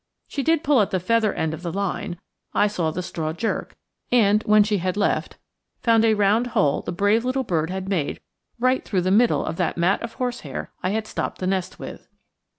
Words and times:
She 0.27 0.41
did 0.41 0.63
pull 0.63 0.81
at 0.81 0.89
the 0.89 0.99
feather 0.99 1.31
end 1.31 1.53
of 1.53 1.61
the 1.61 1.71
line; 1.71 2.19
I 2.55 2.65
saw 2.65 2.89
the 2.89 3.03
straw 3.03 3.33
jerk, 3.33 3.75
and, 4.11 4.41
when 4.47 4.63
she 4.63 4.79
had 4.79 4.97
left, 4.97 5.37
found 5.83 6.03
a 6.03 6.15
round 6.15 6.47
hole 6.57 6.81
the 6.81 6.91
brave 6.91 7.23
little 7.23 7.43
bird 7.43 7.69
had 7.69 7.87
made 7.87 8.19
right 8.59 8.83
through 8.83 9.01
the 9.01 9.11
middle 9.11 9.45
of 9.45 9.57
the 9.57 9.73
mat 9.77 10.01
of 10.01 10.13
horsehair 10.15 10.71
I 10.81 10.89
had 10.89 11.05
stopped 11.05 11.37
the 11.37 11.45
nest 11.45 11.77
with. 11.77 12.07